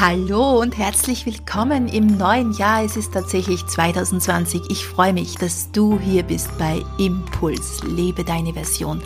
Hallo 0.00 0.60
und 0.60 0.78
herzlich 0.78 1.26
willkommen 1.26 1.88
im 1.88 2.06
neuen 2.06 2.52
Jahr. 2.52 2.84
Es 2.84 2.96
ist 2.96 3.14
tatsächlich 3.14 3.66
2020. 3.66 4.70
Ich 4.70 4.86
freue 4.86 5.12
mich, 5.12 5.34
dass 5.34 5.72
du 5.72 5.98
hier 5.98 6.22
bist 6.22 6.56
bei 6.56 6.84
Impuls. 6.98 7.82
Lebe 7.82 8.22
deine 8.22 8.52
Version. 8.52 9.02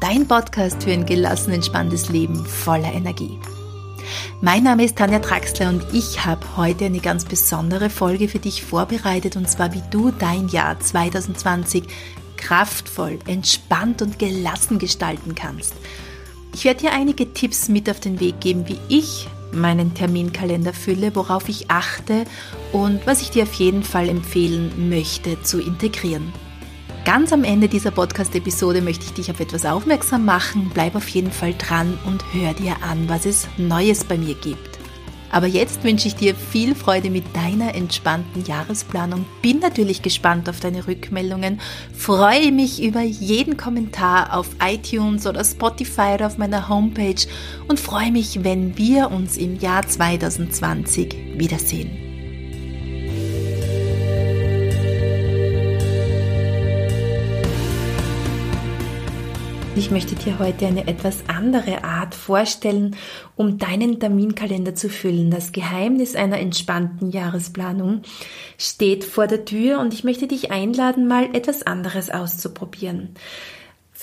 Dein 0.00 0.26
Podcast 0.26 0.82
für 0.82 0.90
ein 0.90 1.06
gelassen, 1.06 1.52
entspanntes 1.52 2.08
Leben 2.08 2.44
voller 2.44 2.92
Energie. 2.92 3.38
Mein 4.40 4.64
Name 4.64 4.84
ist 4.84 4.98
Tanja 4.98 5.20
Traxler 5.20 5.68
und 5.68 5.86
ich 5.92 6.26
habe 6.26 6.44
heute 6.56 6.86
eine 6.86 6.98
ganz 6.98 7.24
besondere 7.24 7.88
Folge 7.88 8.26
für 8.26 8.40
dich 8.40 8.64
vorbereitet 8.64 9.36
und 9.36 9.48
zwar 9.48 9.72
wie 9.74 9.82
du 9.92 10.10
dein 10.10 10.48
Jahr 10.48 10.80
2020 10.80 11.84
kraftvoll, 12.36 13.20
entspannt 13.28 14.02
und 14.02 14.18
gelassen 14.18 14.80
gestalten 14.80 15.36
kannst. 15.36 15.74
Ich 16.52 16.64
werde 16.64 16.80
dir 16.80 16.92
einige 16.92 17.32
Tipps 17.32 17.68
mit 17.68 17.88
auf 17.88 18.00
den 18.00 18.18
Weg 18.18 18.40
geben, 18.40 18.66
wie 18.66 18.80
ich 18.88 19.28
meinen 19.52 19.94
Terminkalender 19.94 20.72
fülle, 20.72 21.14
worauf 21.14 21.48
ich 21.48 21.70
achte 21.70 22.24
und 22.72 23.06
was 23.06 23.22
ich 23.22 23.30
dir 23.30 23.44
auf 23.44 23.54
jeden 23.54 23.82
Fall 23.82 24.08
empfehlen 24.08 24.88
möchte 24.88 25.42
zu 25.42 25.60
integrieren. 25.60 26.32
Ganz 27.04 27.32
am 27.32 27.42
Ende 27.42 27.68
dieser 27.68 27.90
Podcast-Episode 27.90 28.80
möchte 28.80 29.04
ich 29.06 29.12
dich 29.12 29.30
auf 29.30 29.40
etwas 29.40 29.66
aufmerksam 29.66 30.24
machen. 30.24 30.70
Bleib 30.72 30.94
auf 30.94 31.08
jeden 31.08 31.32
Fall 31.32 31.52
dran 31.58 31.98
und 32.06 32.22
hör 32.32 32.54
dir 32.54 32.76
an, 32.82 33.08
was 33.08 33.26
es 33.26 33.48
Neues 33.56 34.04
bei 34.04 34.16
mir 34.16 34.34
gibt. 34.34 34.71
Aber 35.32 35.46
jetzt 35.46 35.82
wünsche 35.82 36.06
ich 36.06 36.14
dir 36.14 36.34
viel 36.34 36.74
Freude 36.74 37.10
mit 37.10 37.24
deiner 37.34 37.74
entspannten 37.74 38.44
Jahresplanung. 38.44 39.24
Bin 39.40 39.58
natürlich 39.58 40.02
gespannt 40.02 40.48
auf 40.48 40.60
deine 40.60 40.86
Rückmeldungen. 40.86 41.58
Freue 41.96 42.52
mich 42.52 42.82
über 42.82 43.00
jeden 43.00 43.56
Kommentar 43.56 44.36
auf 44.36 44.48
iTunes 44.62 45.26
oder 45.26 45.42
Spotify 45.42 46.12
oder 46.14 46.26
auf 46.26 46.38
meiner 46.38 46.68
Homepage 46.68 47.26
und 47.66 47.80
freue 47.80 48.12
mich, 48.12 48.44
wenn 48.44 48.76
wir 48.76 49.10
uns 49.10 49.38
im 49.38 49.58
Jahr 49.58 49.86
2020 49.86 51.16
wiedersehen. 51.38 52.01
Ich 59.82 59.90
möchte 59.90 60.14
dir 60.14 60.38
heute 60.38 60.68
eine 60.68 60.86
etwas 60.86 61.24
andere 61.26 61.82
Art 61.82 62.14
vorstellen, 62.14 62.94
um 63.34 63.58
deinen 63.58 63.98
Terminkalender 63.98 64.76
zu 64.76 64.88
füllen. 64.88 65.32
Das 65.32 65.50
Geheimnis 65.50 66.14
einer 66.14 66.38
entspannten 66.38 67.10
Jahresplanung 67.10 68.02
steht 68.56 69.02
vor 69.02 69.26
der 69.26 69.44
Tür 69.44 69.80
und 69.80 69.92
ich 69.92 70.04
möchte 70.04 70.28
dich 70.28 70.52
einladen, 70.52 71.08
mal 71.08 71.34
etwas 71.34 71.64
anderes 71.64 72.10
auszuprobieren. 72.10 73.16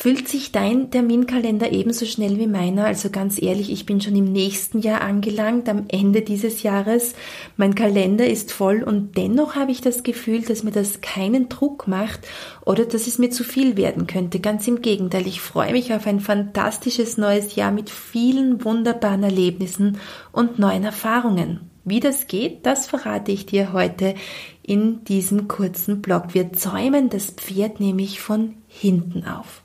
Füllt 0.02 0.30
sich 0.30 0.54
dein 0.54 0.92
Terminkalender 0.92 1.74
ebenso 1.74 2.06
schnell 2.06 2.40
wie 2.40 2.48
meiner? 2.48 2.86
Also 2.86 3.10
ganz 3.10 3.42
ehrlich, 3.42 3.70
ich 3.70 3.86
bin 3.86 4.00
schon 4.00 4.16
im 4.16 4.32
nächsten 4.32 4.80
Jahr 4.80 5.02
angelangt, 5.02 5.68
am 5.68 5.88
Ende 5.90 6.22
dieses 6.22 6.64
Jahres. 6.64 7.16
Mein 7.58 7.76
Kalender 7.76 8.26
ist 8.26 8.54
voll 8.54 8.82
und 8.82 9.18
dennoch 9.18 9.56
habe 9.56 9.74
ich 9.74 9.82
das 9.82 10.04
Gefühl, 10.04 10.42
dass 10.44 10.64
mir 10.64 10.72
das 10.72 11.02
keinen 11.02 11.50
Druck 11.50 11.86
macht 11.90 12.22
oder 12.66 12.86
dass 12.86 13.08
es 13.08 13.18
mir 13.18 13.30
zu 13.30 13.44
viel 13.44 13.76
werden 13.76 14.08
könnte. 14.08 14.40
Ganz 14.40 14.66
im 14.70 14.82
Gegenteil, 14.82 15.28
ich 15.28 15.42
freue 15.42 15.74
mich 15.74 15.94
auf 15.94 16.08
ein 16.08 16.22
fantastisches 16.22 17.18
neues 17.18 17.58
Jahr 17.58 17.74
mit 17.74 17.90
vielen 17.90 18.64
wunderbaren 18.64 19.24
Erlebnissen 19.24 19.98
und 20.32 20.60
neuen 20.60 20.86
Erfahrungen. 20.86 21.70
Wie 21.84 22.00
das 22.00 22.28
geht, 22.28 22.66
das 22.66 22.88
verrate 22.88 23.34
ich 23.34 23.48
dir 23.48 23.74
heute 23.74 24.16
in 24.64 25.04
diesem 25.04 25.50
kurzen 25.50 26.02
Blog. 26.02 26.34
Wir 26.34 26.54
zäumen 26.54 27.10
das 27.10 27.32
Pferd 27.32 27.82
nämlich 27.82 28.22
von 28.22 28.54
hinten 28.70 29.26
auf. 29.26 29.62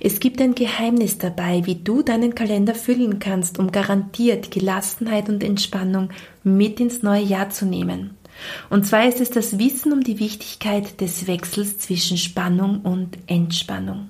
Es 0.00 0.20
gibt 0.20 0.40
ein 0.40 0.54
Geheimnis 0.54 1.18
dabei, 1.18 1.62
wie 1.64 1.76
du 1.76 2.02
deinen 2.02 2.34
Kalender 2.34 2.74
füllen 2.74 3.18
kannst, 3.18 3.58
um 3.58 3.72
garantiert 3.72 4.50
Gelassenheit 4.50 5.28
und 5.28 5.42
Entspannung 5.42 6.10
mit 6.44 6.80
ins 6.80 7.02
neue 7.02 7.22
Jahr 7.22 7.50
zu 7.50 7.66
nehmen. 7.66 8.16
Und 8.70 8.86
zwar 8.86 9.06
ist 9.08 9.20
es 9.20 9.30
das 9.30 9.58
Wissen 9.58 9.92
um 9.92 10.02
die 10.02 10.20
Wichtigkeit 10.20 11.00
des 11.00 11.26
Wechsels 11.26 11.78
zwischen 11.78 12.16
Spannung 12.16 12.82
und 12.82 13.18
Entspannung. 13.26 14.08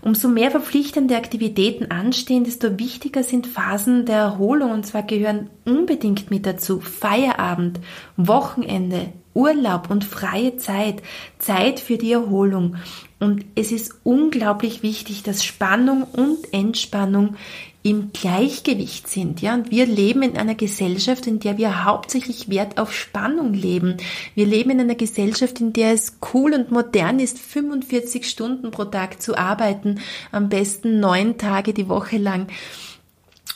Umso 0.00 0.28
mehr 0.28 0.50
verpflichtende 0.50 1.16
Aktivitäten 1.16 1.90
anstehen, 1.90 2.44
desto 2.44 2.78
wichtiger 2.78 3.22
sind 3.22 3.46
Phasen 3.46 4.06
der 4.06 4.16
Erholung 4.16 4.70
und 4.70 4.86
zwar 4.86 5.02
gehören 5.02 5.50
unbedingt 5.66 6.30
mit 6.30 6.46
dazu 6.46 6.80
Feierabend, 6.80 7.80
Wochenende, 8.16 9.12
Urlaub 9.34 9.90
und 9.90 10.04
freie 10.04 10.56
Zeit, 10.56 11.02
Zeit 11.38 11.80
für 11.80 11.98
die 11.98 12.12
Erholung. 12.12 12.76
Und 13.20 13.44
es 13.56 13.72
ist 13.72 13.94
unglaublich 14.04 14.82
wichtig, 14.82 15.24
dass 15.24 15.44
Spannung 15.44 16.04
und 16.04 16.52
Entspannung 16.52 17.36
im 17.82 18.12
Gleichgewicht 18.12 19.08
sind. 19.08 19.40
Ja, 19.40 19.54
und 19.54 19.70
wir 19.70 19.86
leben 19.86 20.22
in 20.22 20.36
einer 20.36 20.54
Gesellschaft, 20.54 21.26
in 21.26 21.40
der 21.40 21.58
wir 21.58 21.84
hauptsächlich 21.84 22.48
Wert 22.48 22.78
auf 22.78 22.92
Spannung 22.92 23.54
leben. 23.54 23.96
Wir 24.34 24.46
leben 24.46 24.70
in 24.70 24.80
einer 24.80 24.94
Gesellschaft, 24.94 25.60
in 25.60 25.72
der 25.72 25.92
es 25.92 26.18
cool 26.32 26.54
und 26.54 26.70
modern 26.70 27.18
ist, 27.18 27.38
45 27.38 28.28
Stunden 28.28 28.70
pro 28.70 28.84
Tag 28.84 29.22
zu 29.22 29.36
arbeiten, 29.36 30.00
am 30.32 30.48
besten 30.48 31.00
neun 31.00 31.38
Tage 31.38 31.72
die 31.72 31.88
Woche 31.88 32.18
lang 32.18 32.48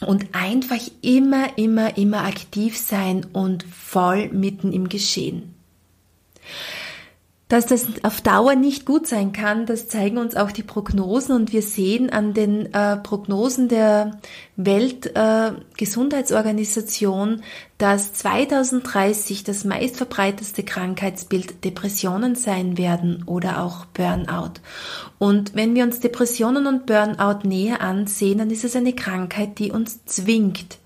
und 0.06 0.26
einfach 0.32 0.80
immer, 1.02 1.56
immer, 1.58 1.96
immer 1.96 2.24
aktiv 2.24 2.76
sein 2.76 3.26
und 3.32 3.64
voll 3.64 4.28
mitten 4.28 4.72
im 4.72 4.88
Geschehen. 4.88 5.54
Dass 7.52 7.66
das 7.66 7.86
auf 8.02 8.20
Dauer 8.22 8.54
nicht 8.54 8.86
gut 8.86 9.06
sein 9.06 9.34
kann, 9.34 9.66
das 9.66 9.86
zeigen 9.86 10.16
uns 10.16 10.36
auch 10.36 10.52
die 10.52 10.62
Prognosen 10.62 11.36
und 11.36 11.52
wir 11.52 11.60
sehen 11.60 12.08
an 12.08 12.32
den 12.32 12.72
äh, 12.72 12.96
Prognosen 12.96 13.68
der 13.68 14.12
Weltgesundheitsorganisation, 14.56 17.40
äh, 17.40 17.42
dass 17.76 18.14
2030 18.14 19.44
das 19.44 19.64
meistverbreiteste 19.64 20.62
Krankheitsbild 20.62 21.62
Depressionen 21.62 22.36
sein 22.36 22.78
werden 22.78 23.22
oder 23.26 23.62
auch 23.62 23.84
Burnout. 23.84 24.54
Und 25.18 25.54
wenn 25.54 25.74
wir 25.74 25.84
uns 25.84 26.00
Depressionen 26.00 26.66
und 26.66 26.86
Burnout 26.86 27.46
näher 27.46 27.82
ansehen, 27.82 28.38
dann 28.38 28.48
ist 28.48 28.64
es 28.64 28.76
eine 28.76 28.94
Krankheit, 28.94 29.58
die 29.58 29.72
uns 29.72 30.06
zwingt, 30.06 30.78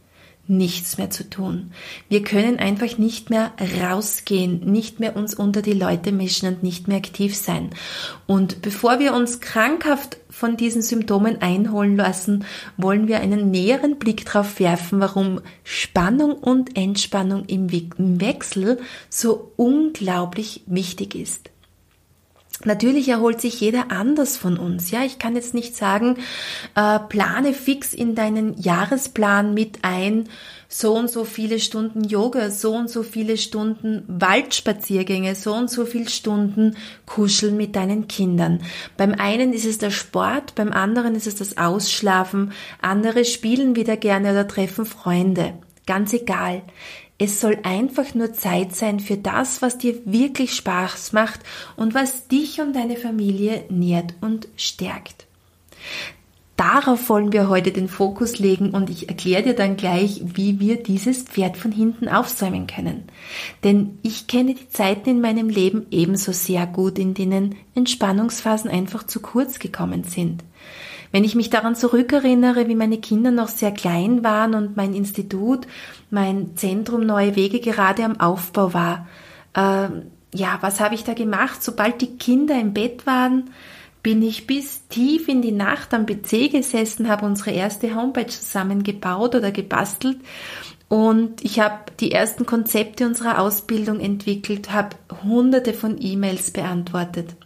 nichts 0.49 0.99
mehr 0.99 1.11
zu 1.11 1.29
tun. 1.29 1.73
Wir 2.09 2.23
können 2.23 2.59
einfach 2.59 2.99
nicht 2.99 3.31
mehr 3.31 3.53
rausgehen, 3.81 4.61
nicht 4.61 5.01
mehr 5.01 5.17
uns 5.17 5.35
unter 5.35 5.63
die 5.63 5.73
Leute 5.73 6.13
mischen 6.13 6.49
und 6.49 6.63
nicht 6.63 6.89
mehr 6.89 6.99
aktiv 6.99 7.37
sein. 7.37 7.71
Und 8.27 8.63
bevor 8.63 8.99
wir 8.99 9.15
uns 9.15 9.41
krankhaft 9.41 10.19
von 10.31 10.57
diesen 10.57 10.83
Symptomen 10.83 11.41
einholen 11.41 11.97
lassen, 11.97 12.45
wollen 12.77 13.09
wir 13.09 13.21
einen 13.21 13.51
näheren 13.51 13.99
Blick 13.99 14.25
darauf 14.27 14.61
werfen, 14.61 15.01
warum 15.01 15.41
Spannung 15.65 16.33
und 16.33 16.77
Entspannung 16.77 17.45
im 17.47 17.71
Wechsel 18.21 18.79
so 19.09 19.53
unglaublich 19.57 20.63
wichtig 20.67 21.15
ist. 21.15 21.51
Natürlich 22.65 23.09
erholt 23.09 23.41
sich 23.41 23.61
jeder 23.61 23.91
anders 23.91 24.39
von 24.39 24.57
uns. 24.57 24.91
Ja, 24.91 25.05
ich 25.05 25.19
kann 25.19 25.37
jetzt 25.37 25.53
nicht 25.53 25.77
sagen, 25.77 26.17
äh, 26.75 26.99
plane 26.99 27.53
fix 27.53 27.93
in 27.93 28.15
deinen 28.15 28.59
Jahresplan 28.59 29.53
mit 29.53 29.81
ein, 29.83 30.29
so 30.69 30.95
und 30.95 31.11
so 31.11 31.25
viele 31.25 31.61
Stunden 31.61 32.03
Yoga, 32.03 32.51
so 32.51 32.75
und 32.75 32.89
so 32.89 33.03
viele 33.03 33.37
Stunden 33.37 34.05
Waldspaziergänge, 34.09 35.35
so 35.35 35.55
und 35.55 35.71
so 35.71 35.85
viele 35.85 36.09
Stunden 36.09 36.77
Kuscheln 37.05 37.59
mit 37.59 37.77
deinen 37.77 38.09
Kindern. 38.09 38.61
Beim 38.97 39.13
einen 39.13 39.53
ist 39.53 39.67
es 39.67 39.77
der 39.77 39.91
Sport, 39.91 40.55
beim 40.55 40.73
anderen 40.73 41.15
ist 41.15 41.27
es 41.27 41.37
das 41.37 41.59
Ausschlafen, 41.59 42.53
andere 42.81 43.27
spielen 43.27 43.77
wieder 43.77 43.99
gerne 43.99 44.31
oder 44.31 44.49
treffen 44.49 44.87
Freunde. 44.87 45.55
Ganz 45.87 46.13
egal. 46.15 46.63
Es 47.19 47.41
soll 47.41 47.59
einfach 47.63 48.15
nur 48.15 48.35
Zeit 48.35 48.75
sein 48.75 49.01
für 49.01 49.17
das, 49.17 49.63
was 49.63 49.79
dir 49.79 49.95
wirklich 50.05 50.55
Spaß 50.55 51.13
macht 51.13 51.41
und 51.77 51.95
was 51.95 52.29
dich 52.29 52.61
und 52.61 52.75
deine 52.75 52.97
Familie 52.97 53.65
nährt 53.71 54.15
und 54.21 54.49
stärkt. 54.57 55.27
Darauf 56.57 57.11
wollen 57.11 57.33
wir 57.33 57.51
heute 57.51 57.71
den 57.71 57.89
Fokus 57.89 58.39
legen 58.39 58.71
und 58.71 58.89
ich 58.89 59.11
erkläre 59.11 59.43
dir 59.43 59.55
dann 59.55 59.77
gleich, 59.77 60.23
wie 60.25 60.59
wir 60.59 60.83
dieses 60.83 61.23
Pferd 61.23 61.59
von 61.59 61.71
hinten 61.71 62.09
aufsäumen 62.09 62.67
können. 62.67 63.05
Denn 63.63 63.99
ich 64.03 64.27
kenne 64.27 64.55
die 64.55 64.69
Zeiten 64.71 65.11
in 65.11 65.21
meinem 65.21 65.51
Leben 65.51 65.87
ebenso 65.91 66.33
sehr 66.33 66.67
gut, 66.67 66.99
in 66.99 67.13
denen 67.13 67.57
Entspannungsphasen 67.75 68.71
einfach 68.71 69.03
zu 69.07 69.21
kurz 69.21 69.59
gekommen 69.59 70.05
sind. 70.05 70.43
Wenn 71.17 71.25
ich 71.25 71.35
mich 71.35 71.49
daran 71.49 71.75
zurückerinnere, 71.75 72.69
wie 72.69 72.75
meine 72.75 72.99
Kinder 72.99 73.31
noch 73.31 73.49
sehr 73.49 73.73
klein 73.73 74.23
waren 74.23 74.53
und 74.53 74.77
mein 74.77 74.93
Institut, 74.93 75.67
mein 76.11 76.55
Zentrum 76.57 77.07
Neue 77.07 77.37
Wege 77.37 77.59
gerade 77.59 78.05
am 78.05 78.21
Aufbau 78.21 78.75
war, 78.75 79.09
äh, 79.55 79.89
ja, 80.35 80.59
was 80.61 80.79
habe 80.79 80.95
ich 80.95 81.05
da 81.05 81.15
gemacht? 81.15 81.63
Sobald 81.63 82.03
die 82.03 82.19
Kinder 82.19 82.61
im 82.61 82.75
Bett 82.75 83.07
waren, 83.07 83.49
bin 84.03 84.21
ich 84.21 84.47
bis 84.47 84.89
tief 84.89 85.27
in 85.29 85.41
die 85.41 85.53
Nacht 85.53 85.95
am 85.95 86.05
PC 86.05 86.51
gesessen, 86.53 87.09
habe 87.09 87.25
unsere 87.25 87.53
erste 87.53 87.95
Homepage 87.95 88.27
zusammengebaut 88.27 89.35
oder 89.35 89.53
gebastelt 89.53 90.19
und 90.91 91.43
ich 91.43 91.61
habe 91.61 91.93
die 91.99 92.13
ersten 92.13 92.45
Konzepte 92.45 93.07
unserer 93.07 93.41
Ausbildung 93.41 94.01
entwickelt, 94.01 94.71
habe 94.71 94.97
hunderte 95.25 95.73
von 95.73 95.97
E-Mails 95.99 96.51
beantwortet. 96.51 97.37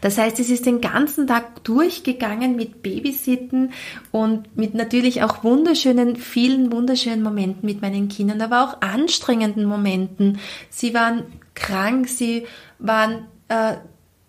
Das 0.00 0.18
heißt, 0.18 0.38
es 0.38 0.50
ist 0.50 0.66
den 0.66 0.80
ganzen 0.80 1.26
Tag 1.26 1.64
durchgegangen 1.64 2.56
mit 2.56 2.82
Babysitten 2.82 3.72
und 4.12 4.56
mit 4.56 4.74
natürlich 4.74 5.22
auch 5.22 5.42
wunderschönen, 5.42 6.16
vielen 6.16 6.70
wunderschönen 6.70 7.22
Momenten 7.22 7.66
mit 7.66 7.82
meinen 7.82 8.08
Kindern, 8.08 8.40
aber 8.40 8.62
auch 8.62 8.80
anstrengenden 8.80 9.64
Momenten. 9.64 10.38
Sie 10.70 10.94
waren 10.94 11.24
krank, 11.54 12.08
sie 12.08 12.46
waren 12.78 13.26
äh, 13.48 13.74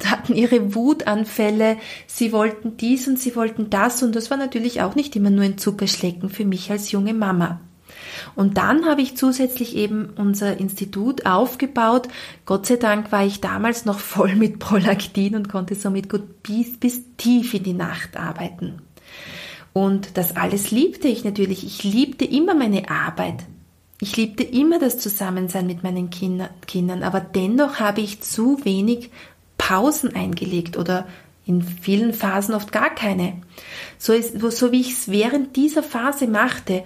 hatten 0.05 0.35
ihre 0.35 0.75
Wutanfälle, 0.75 1.77
sie 2.05 2.31
wollten 2.31 2.77
dies 2.77 3.07
und 3.07 3.17
sie 3.17 3.35
wollten 3.35 3.69
das 3.69 4.03
und 4.03 4.15
das 4.15 4.29
war 4.29 4.37
natürlich 4.37 4.81
auch 4.81 4.95
nicht 4.95 5.15
immer 5.15 5.31
nur 5.31 5.43
ein 5.43 5.57
Zuckerschlecken 5.57 6.29
für 6.29 6.45
mich 6.45 6.69
als 6.69 6.91
junge 6.91 7.13
Mama. 7.13 7.59
Und 8.37 8.59
dann 8.59 8.85
habe 8.85 9.01
ich 9.01 9.17
zusätzlich 9.17 9.75
eben 9.75 10.11
unser 10.15 10.57
Institut 10.59 11.25
aufgebaut. 11.25 12.07
Gott 12.45 12.67
sei 12.67 12.75
Dank 12.75 13.11
war 13.11 13.25
ich 13.25 13.41
damals 13.41 13.85
noch 13.85 13.97
voll 13.97 14.35
mit 14.35 14.59
Prolaktin 14.59 15.35
und 15.35 15.49
konnte 15.49 15.73
somit 15.73 16.07
gut 16.07 16.43
bis, 16.43 16.77
bis 16.77 17.01
tief 17.17 17.55
in 17.55 17.63
die 17.63 17.73
Nacht 17.73 18.15
arbeiten. 18.15 18.83
Und 19.73 20.17
das 20.19 20.35
alles 20.35 20.69
liebte 20.69 21.07
ich 21.07 21.23
natürlich. 21.23 21.65
Ich 21.65 21.83
liebte 21.83 22.25
immer 22.25 22.53
meine 22.53 22.91
Arbeit. 22.91 23.43
Ich 24.01 24.15
liebte 24.17 24.43
immer 24.43 24.77
das 24.77 24.99
Zusammensein 24.99 25.65
mit 25.65 25.81
meinen 25.81 26.11
Kindern, 26.11 27.01
aber 27.01 27.19
dennoch 27.19 27.79
habe 27.79 28.01
ich 28.01 28.21
zu 28.21 28.63
wenig 28.63 29.09
Pausen 29.57 30.13
eingelegt 30.13 30.77
oder 30.77 31.07
in 31.47 31.63
vielen 31.63 32.13
Phasen 32.13 32.53
oft 32.53 32.71
gar 32.71 32.93
keine. 32.93 33.41
So, 33.97 34.13
ist, 34.13 34.39
so 34.39 34.71
wie 34.71 34.81
ich 34.81 34.91
es 34.91 35.09
während 35.09 35.55
dieser 35.55 35.81
Phase 35.81 36.27
machte, 36.27 36.83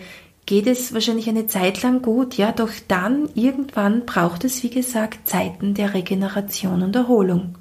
geht 0.52 0.68
es 0.68 0.94
wahrscheinlich 0.94 1.30
eine 1.30 1.48
Zeit 1.48 1.82
lang 1.82 2.02
gut, 2.02 2.36
ja, 2.36 2.52
doch 2.52 2.72
dann 2.90 3.30
irgendwann 3.36 4.06
braucht 4.06 4.44
es, 4.44 4.62
wie 4.64 4.70
gesagt, 4.70 5.26
Zeiten 5.26 5.76
der 5.76 5.94
Regeneration 5.94 6.84
und 6.84 6.94
Erholung. 6.94 7.56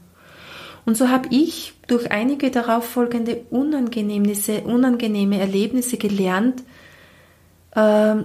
Und 0.85 0.97
so 0.97 1.09
habe 1.09 1.29
ich 1.31 1.73
durch 1.87 2.11
einige 2.11 2.51
darauf 2.51 2.85
folgende 2.85 3.43
Unangenehmnisse, 3.51 4.63
unangenehme 4.63 5.39
Erlebnisse 5.39 5.99
gelernt, 5.99 6.65
äh, 7.77 8.17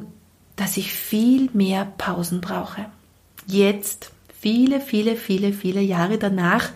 dass 0.55 0.77
ich 0.77 0.91
viel 0.91 1.51
mehr 1.53 1.85
Pausen 1.99 2.41
brauche. 2.41 2.87
Jetzt 3.45 4.13
viele, 4.39 4.81
viele, 4.81 5.15
viele, 5.15 5.53
viele 5.53 5.81
Jahre 5.81 6.17
danach 6.17 6.71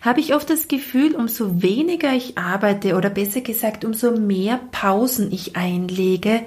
habe 0.00 0.20
ich 0.20 0.32
oft 0.36 0.48
das 0.48 0.68
Gefühl, 0.68 1.16
umso 1.16 1.60
weniger 1.60 2.12
ich 2.12 2.38
arbeite 2.38 2.94
oder 2.94 3.10
besser 3.10 3.40
gesagt, 3.40 3.84
umso 3.84 4.12
mehr 4.12 4.60
Pausen 4.70 5.32
ich 5.32 5.56
einlege, 5.56 6.42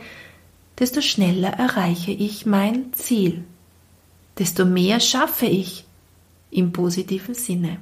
desto 0.80 1.02
schneller 1.02 1.50
erreiche 1.50 2.12
ich 2.12 2.46
mein 2.46 2.94
Ziel. 2.94 3.44
Desto 4.38 4.66
mehr 4.66 5.00
schaffe 5.00 5.46
ich 5.46 5.86
im 6.52 6.72
positiven 6.72 7.34
Sinne. 7.34 7.78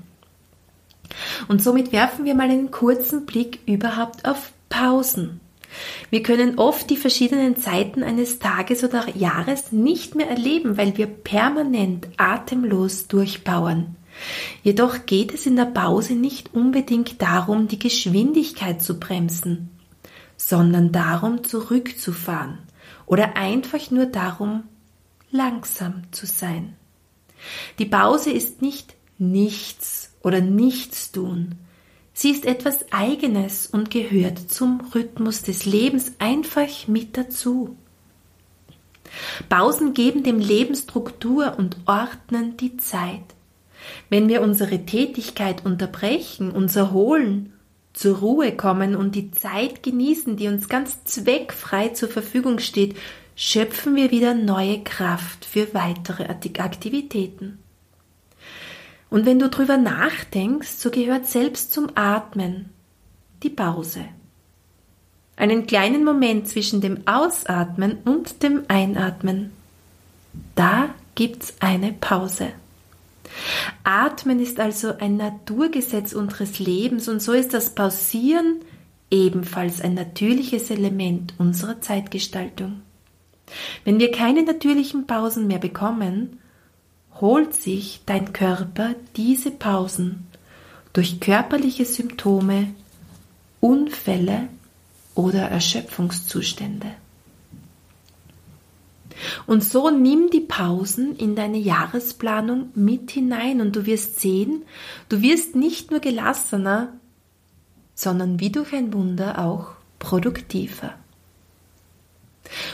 Und 1.47 1.61
somit 1.61 1.91
werfen 1.91 2.25
wir 2.25 2.35
mal 2.35 2.49
einen 2.49 2.71
kurzen 2.71 3.25
Blick 3.25 3.59
überhaupt 3.65 4.27
auf 4.27 4.51
Pausen. 4.69 5.39
Wir 6.09 6.21
können 6.21 6.59
oft 6.59 6.89
die 6.89 6.97
verschiedenen 6.97 7.55
Zeiten 7.55 8.03
eines 8.03 8.39
Tages 8.39 8.83
oder 8.83 9.15
Jahres 9.15 9.71
nicht 9.71 10.15
mehr 10.15 10.29
erleben, 10.29 10.77
weil 10.77 10.97
wir 10.97 11.07
permanent 11.07 12.07
atemlos 12.17 13.07
durchbauen. 13.07 13.95
Jedoch 14.61 15.07
geht 15.07 15.33
es 15.33 15.47
in 15.47 15.55
der 15.55 15.65
Pause 15.65 16.13
nicht 16.13 16.53
unbedingt 16.53 17.21
darum, 17.21 17.67
die 17.67 17.79
Geschwindigkeit 17.79 18.83
zu 18.83 18.99
bremsen, 18.99 19.71
sondern 20.47 20.91
darum, 20.91 21.43
zurückzufahren 21.43 22.59
oder 23.05 23.35
einfach 23.37 23.91
nur 23.91 24.05
darum, 24.05 24.63
langsam 25.31 26.03
zu 26.11 26.25
sein. 26.25 26.75
Die 27.79 27.85
Pause 27.85 28.31
ist 28.31 28.61
nicht 28.61 28.95
nichts 29.17 30.11
oder 30.21 30.41
nichts 30.41 31.11
tun, 31.11 31.55
Sie 32.13 32.29
ist 32.29 32.45
etwas 32.45 32.91
Eigenes 32.91 33.65
und 33.65 33.89
gehört 33.89 34.37
zum 34.37 34.81
Rhythmus 34.93 35.41
des 35.41 35.65
Lebens 35.65 36.13
einfach 36.19 36.87
mit 36.87 37.17
dazu. 37.17 37.75
Pausen 39.49 39.93
geben 39.93 40.23
dem 40.23 40.39
Leben 40.39 40.75
Struktur 40.75 41.55
und 41.57 41.77
ordnen 41.87 42.55
die 42.57 42.77
Zeit. 42.77 43.23
Wenn 44.09 44.29
wir 44.29 44.41
unsere 44.41 44.85
Tätigkeit 44.85 45.65
unterbrechen, 45.65 46.51
uns 46.51 46.75
erholen, 46.75 47.52
zur 47.93 48.17
Ruhe 48.17 48.55
kommen 48.55 48.95
und 48.95 49.15
die 49.15 49.31
Zeit 49.31 49.83
genießen, 49.83 50.35
die 50.35 50.47
uns 50.47 50.67
ganz 50.67 51.03
zweckfrei 51.03 51.89
zur 51.89 52.09
Verfügung 52.09 52.59
steht, 52.59 52.97
schöpfen 53.35 53.95
wir 53.95 54.11
wieder 54.11 54.33
neue 54.33 54.83
Kraft 54.83 55.45
für 55.45 55.73
weitere 55.73 56.25
Aktivitäten. 56.25 57.59
Und 59.09 59.25
wenn 59.25 59.37
du 59.37 59.47
drüber 59.47 59.77
nachdenkst, 59.77 60.69
so 60.69 60.89
gehört 60.89 61.27
selbst 61.27 61.71
zum 61.71 61.91
Atmen 61.95 62.69
die 63.43 63.49
Pause. 63.49 64.05
Einen 65.35 65.67
kleinen 65.67 66.03
Moment 66.03 66.47
zwischen 66.47 66.81
dem 66.81 67.07
Ausatmen 67.07 67.99
und 68.05 68.41
dem 68.43 68.63
Einatmen. 68.67 69.51
Da 70.55 70.89
gibt's 71.15 71.55
eine 71.59 71.93
Pause. 71.93 72.49
Atmen 73.83 74.39
ist 74.39 74.59
also 74.59 74.97
ein 74.97 75.17
Naturgesetz 75.17 76.13
unseres 76.13 76.59
Lebens 76.59 77.07
und 77.07 77.21
so 77.21 77.33
ist 77.33 77.53
das 77.53 77.75
Pausieren 77.75 78.61
ebenfalls 79.11 79.81
ein 79.81 79.93
natürliches 79.93 80.69
Element 80.71 81.33
unserer 81.37 81.81
Zeitgestaltung. 81.81 82.81
Wenn 83.85 83.99
wir 83.99 84.11
keine 84.11 84.43
natürlichen 84.43 85.05
Pausen 85.05 85.47
mehr 85.47 85.59
bekommen, 85.59 86.39
holt 87.21 87.53
sich 87.53 88.01
dein 88.05 88.33
Körper 88.33 88.95
diese 89.15 89.51
Pausen 89.51 90.27
durch 90.93 91.19
körperliche 91.19 91.85
Symptome, 91.85 92.73
Unfälle 93.59 94.47
oder 95.15 95.43
Erschöpfungszustände. 95.43 96.87
Und 99.45 99.63
so 99.63 99.89
nimm 99.89 100.29
die 100.29 100.41
Pausen 100.41 101.15
in 101.15 101.35
deine 101.35 101.57
Jahresplanung 101.57 102.69
mit 102.75 103.11
hinein 103.11 103.61
und 103.61 103.75
du 103.75 103.85
wirst 103.85 104.19
sehen, 104.19 104.63
du 105.09 105.21
wirst 105.21 105.55
nicht 105.55 105.91
nur 105.91 105.99
gelassener, 105.99 106.93
sondern 107.95 108.39
wie 108.39 108.51
durch 108.51 108.73
ein 108.73 108.93
Wunder 108.93 109.39
auch 109.39 109.71
produktiver. 109.99 110.93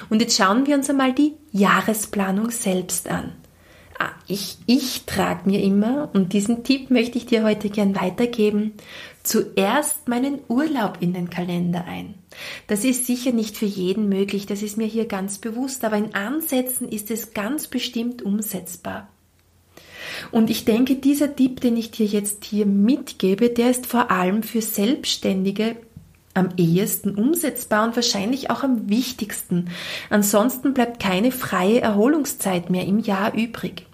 Und 0.10 0.22
jetzt 0.22 0.38
schauen 0.38 0.66
wir 0.66 0.76
uns 0.76 0.90
einmal 0.90 1.14
die 1.14 1.34
Jahresplanung 1.52 2.50
selbst 2.50 3.08
an. 3.10 3.34
Ah, 4.02 4.14
ich, 4.28 4.58
ich 4.66 5.04
trage 5.06 5.50
mir 5.50 5.62
immer, 5.62 6.10
und 6.14 6.32
diesen 6.32 6.64
Tipp 6.64 6.90
möchte 6.90 7.18
ich 7.18 7.26
dir 7.26 7.44
heute 7.44 7.70
gern 7.70 8.00
weitergeben, 8.00 8.72
zuerst 9.24 10.08
meinen 10.08 10.40
Urlaub 10.48 11.00
in 11.02 11.12
den 11.12 11.30
Kalender 11.30 11.84
ein. 11.84 12.14
Das 12.68 12.86
ist 12.86 13.06
sicher 13.06 13.34
nicht 13.34 13.58
für 13.58 13.66
jeden 13.66 14.08
möglich, 14.08 14.46
das 14.46 14.62
ist 14.62 14.78
mir 14.78 14.88
hier 14.88 15.06
ganz 15.06 15.40
bewusst, 15.40 15.84
aber 15.84 15.98
in 15.98 16.16
Ansätzen 16.16 16.88
ist 16.88 17.12
es 17.12 17.34
ganz 17.34 17.68
bestimmt 17.68 18.22
umsetzbar. 18.22 19.10
Und 20.32 20.50
ich 20.50 20.64
denke, 20.64 20.96
dieser 20.96 21.36
Tipp, 21.36 21.60
den 21.60 21.76
ich 21.76 21.92
dir 21.92 22.06
jetzt 22.06 22.46
hier 22.46 22.66
mitgebe, 22.66 23.50
der 23.50 23.70
ist 23.70 23.86
vor 23.86 24.12
allem 24.12 24.44
für 24.44 24.62
Selbstständige 24.62 25.76
am 26.34 26.52
ehesten 26.56 27.16
umsetzbar 27.16 27.86
und 27.86 27.98
wahrscheinlich 27.98 28.50
auch 28.50 28.64
am 28.64 28.90
wichtigsten. 28.90 29.70
Ansonsten 30.10 30.74
bleibt 30.74 31.02
keine 31.02 31.34
freie 31.34 31.82
Erholungszeit 31.82 32.70
mehr 32.70 32.86
im 32.86 33.00
Jahr 33.00 33.34
übrig. 33.34 33.89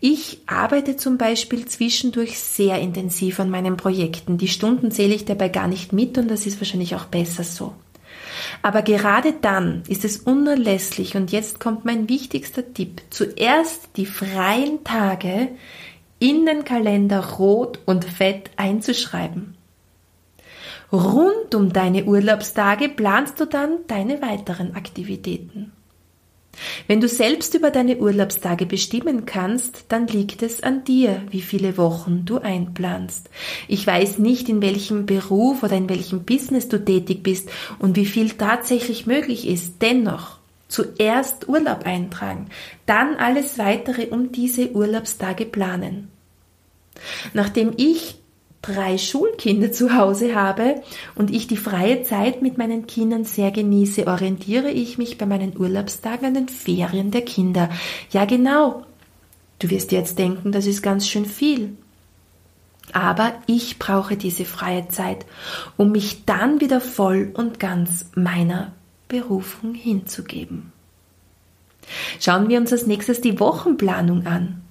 Ich 0.00 0.40
arbeite 0.46 0.96
zum 0.96 1.18
Beispiel 1.18 1.66
zwischendurch 1.66 2.38
sehr 2.38 2.78
intensiv 2.80 3.40
an 3.40 3.50
meinen 3.50 3.76
Projekten. 3.76 4.38
Die 4.38 4.48
Stunden 4.48 4.90
zähle 4.90 5.14
ich 5.14 5.24
dabei 5.24 5.48
gar 5.48 5.68
nicht 5.68 5.92
mit 5.92 6.18
und 6.18 6.28
das 6.28 6.46
ist 6.46 6.60
wahrscheinlich 6.60 6.94
auch 6.94 7.06
besser 7.06 7.44
so. 7.44 7.74
Aber 8.62 8.82
gerade 8.82 9.34
dann 9.40 9.82
ist 9.88 10.04
es 10.04 10.18
unerlässlich 10.18 11.16
und 11.16 11.32
jetzt 11.32 11.60
kommt 11.60 11.84
mein 11.84 12.08
wichtigster 12.08 12.72
Tipp. 12.72 13.02
Zuerst 13.10 13.90
die 13.96 14.06
freien 14.06 14.84
Tage 14.84 15.48
in 16.18 16.46
den 16.46 16.64
Kalender 16.64 17.24
rot 17.36 17.80
und 17.86 18.04
fett 18.04 18.50
einzuschreiben. 18.56 19.56
Rund 20.92 21.54
um 21.54 21.72
deine 21.72 22.04
Urlaubstage 22.04 22.88
planst 22.88 23.40
du 23.40 23.46
dann 23.46 23.78
deine 23.86 24.20
weiteren 24.20 24.76
Aktivitäten. 24.76 25.72
Wenn 26.86 27.00
du 27.00 27.08
selbst 27.08 27.54
über 27.54 27.70
deine 27.70 27.96
Urlaubstage 27.96 28.66
bestimmen 28.66 29.24
kannst, 29.24 29.86
dann 29.88 30.06
liegt 30.06 30.42
es 30.42 30.62
an 30.62 30.84
dir, 30.84 31.22
wie 31.30 31.40
viele 31.40 31.76
Wochen 31.78 32.24
du 32.24 32.38
einplanst. 32.38 33.30
Ich 33.68 33.86
weiß 33.86 34.18
nicht, 34.18 34.48
in 34.48 34.60
welchem 34.60 35.06
Beruf 35.06 35.62
oder 35.62 35.76
in 35.76 35.88
welchem 35.88 36.24
Business 36.24 36.68
du 36.68 36.84
tätig 36.84 37.22
bist 37.22 37.50
und 37.78 37.96
wie 37.96 38.06
viel 38.06 38.30
tatsächlich 38.30 39.06
möglich 39.06 39.48
ist. 39.48 39.80
Dennoch, 39.80 40.38
zuerst 40.68 41.48
Urlaub 41.48 41.84
eintragen, 41.84 42.48
dann 42.86 43.16
alles 43.16 43.58
weitere 43.58 44.08
um 44.08 44.32
diese 44.32 44.72
Urlaubstage 44.72 45.46
planen. 45.46 46.08
Nachdem 47.32 47.72
ich 47.76 48.21
drei 48.62 48.96
Schulkinder 48.96 49.72
zu 49.72 49.94
Hause 49.96 50.34
habe 50.34 50.82
und 51.14 51.30
ich 51.30 51.48
die 51.48 51.56
freie 51.56 52.04
Zeit 52.04 52.42
mit 52.42 52.58
meinen 52.58 52.86
Kindern 52.86 53.24
sehr 53.24 53.50
genieße, 53.50 54.06
orientiere 54.06 54.70
ich 54.70 54.98
mich 54.98 55.18
bei 55.18 55.26
meinen 55.26 55.58
Urlaubstagen 55.58 56.26
an 56.26 56.34
den 56.34 56.48
Ferien 56.48 57.10
der 57.10 57.22
Kinder. 57.22 57.68
Ja, 58.10 58.24
genau. 58.24 58.84
Du 59.58 59.68
wirst 59.70 59.92
jetzt 59.92 60.18
denken, 60.18 60.52
das 60.52 60.66
ist 60.66 60.82
ganz 60.82 61.08
schön 61.08 61.26
viel. 61.26 61.76
Aber 62.92 63.34
ich 63.46 63.78
brauche 63.78 64.16
diese 64.16 64.44
freie 64.44 64.88
Zeit, 64.88 65.24
um 65.76 65.92
mich 65.92 66.24
dann 66.24 66.60
wieder 66.60 66.80
voll 66.80 67.30
und 67.34 67.58
ganz 67.58 68.06
meiner 68.14 68.72
Berufung 69.08 69.74
hinzugeben. 69.74 70.72
Schauen 72.20 72.48
wir 72.48 72.58
uns 72.58 72.72
als 72.72 72.86
nächstes 72.86 73.20
die 73.20 73.40
Wochenplanung 73.40 74.26
an. 74.26 74.62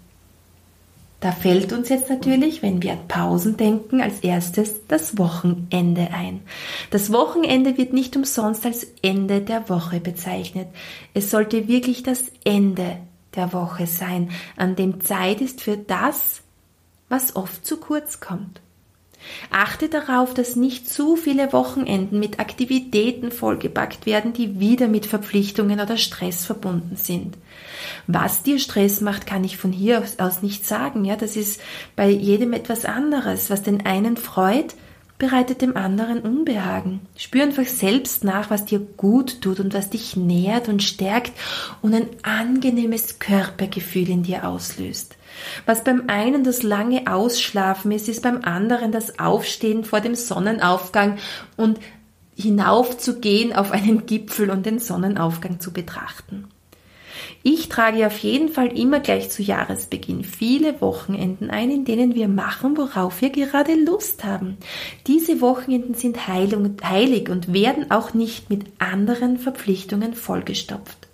Da 1.21 1.31
fällt 1.31 1.71
uns 1.71 1.89
jetzt 1.89 2.09
natürlich, 2.09 2.63
wenn 2.63 2.81
wir 2.81 2.93
an 2.93 3.07
Pausen 3.07 3.55
denken, 3.55 4.01
als 4.01 4.21
erstes 4.21 4.87
das 4.87 5.19
Wochenende 5.19 6.09
ein. 6.11 6.41
Das 6.89 7.13
Wochenende 7.13 7.77
wird 7.77 7.93
nicht 7.93 8.15
umsonst 8.15 8.65
als 8.65 8.87
Ende 9.03 9.41
der 9.41 9.69
Woche 9.69 9.99
bezeichnet. 9.99 10.67
Es 11.13 11.29
sollte 11.29 11.67
wirklich 11.67 12.01
das 12.01 12.31
Ende 12.43 12.97
der 13.35 13.53
Woche 13.53 13.85
sein, 13.85 14.31
an 14.57 14.75
dem 14.75 15.01
Zeit 15.01 15.41
ist 15.41 15.61
für 15.61 15.77
das, 15.77 16.41
was 17.07 17.35
oft 17.35 17.67
zu 17.67 17.77
kurz 17.77 18.19
kommt. 18.19 18.59
Achte 19.49 19.89
darauf, 19.89 20.33
dass 20.33 20.55
nicht 20.55 20.89
zu 20.89 21.15
viele 21.15 21.53
Wochenenden 21.53 22.19
mit 22.19 22.39
Aktivitäten 22.39 23.31
vollgepackt 23.31 24.05
werden, 24.05 24.33
die 24.33 24.59
wieder 24.59 24.87
mit 24.87 25.05
Verpflichtungen 25.05 25.79
oder 25.79 25.97
Stress 25.97 26.45
verbunden 26.45 26.95
sind. 26.95 27.37
Was 28.07 28.43
dir 28.43 28.59
Stress 28.59 29.01
macht, 29.01 29.25
kann 29.25 29.43
ich 29.43 29.57
von 29.57 29.71
hier 29.71 30.03
aus 30.17 30.41
nicht 30.41 30.65
sagen. 30.65 31.05
Ja, 31.05 31.15
das 31.15 31.35
ist 31.35 31.61
bei 31.95 32.09
jedem 32.09 32.53
etwas 32.53 32.85
anderes. 32.85 33.49
Was 33.49 33.63
den 33.63 33.85
einen 33.85 34.17
freut, 34.17 34.75
bereitet 35.21 35.61
dem 35.61 35.77
anderen 35.77 36.19
Unbehagen. 36.21 37.01
Spür 37.15 37.43
einfach 37.43 37.67
selbst 37.67 38.23
nach, 38.23 38.49
was 38.49 38.65
dir 38.65 38.79
gut 38.79 39.41
tut 39.41 39.59
und 39.59 39.75
was 39.75 39.91
dich 39.91 40.15
nährt 40.15 40.67
und 40.67 40.81
stärkt 40.81 41.33
und 41.83 41.93
ein 41.93 42.09
angenehmes 42.23 43.19
Körpergefühl 43.19 44.09
in 44.09 44.23
dir 44.23 44.47
auslöst. 44.47 45.15
Was 45.65 45.83
beim 45.83 46.03
einen 46.07 46.43
das 46.43 46.63
lange 46.63 47.07
Ausschlafen 47.07 47.91
ist, 47.91 48.07
ist 48.07 48.23
beim 48.23 48.41
anderen 48.43 48.91
das 48.91 49.19
Aufstehen 49.19 49.83
vor 49.83 50.01
dem 50.01 50.15
Sonnenaufgang 50.15 51.17
und 51.57 51.79
hinaufzugehen 52.35 53.53
auf 53.53 53.71
einen 53.71 54.05
Gipfel 54.05 54.49
und 54.49 54.65
den 54.65 54.79
Sonnenaufgang 54.79 55.59
zu 55.59 55.71
betrachten. 55.71 56.47
Ich 57.43 57.69
trage 57.69 58.05
auf 58.05 58.17
jeden 58.19 58.49
Fall 58.49 58.77
immer 58.77 58.99
gleich 58.99 59.29
zu 59.29 59.41
Jahresbeginn 59.41 60.23
viele 60.23 60.79
Wochenenden 60.81 61.49
ein, 61.49 61.71
in 61.71 61.85
denen 61.85 62.15
wir 62.15 62.27
machen, 62.27 62.77
worauf 62.77 63.21
wir 63.21 63.29
gerade 63.29 63.73
Lust 63.73 64.23
haben. 64.23 64.57
Diese 65.07 65.41
Wochenenden 65.41 65.95
sind 65.95 66.27
heilig 66.27 67.29
und 67.29 67.53
werden 67.53 67.89
auch 67.89 68.13
nicht 68.13 68.49
mit 68.49 68.65
anderen 68.79 69.37
Verpflichtungen 69.37 70.13
vollgestopft. 70.13 71.07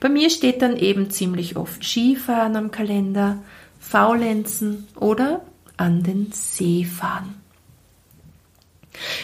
Bei 0.00 0.08
mir 0.08 0.30
steht 0.30 0.62
dann 0.62 0.76
eben 0.76 1.10
ziemlich 1.10 1.56
oft 1.56 1.84
Skifahren 1.84 2.56
am 2.56 2.70
Kalender, 2.70 3.38
Faulenzen 3.80 4.86
oder 4.96 5.42
an 5.76 6.02
den 6.02 6.32
See 6.32 6.84
fahren. 6.84 7.34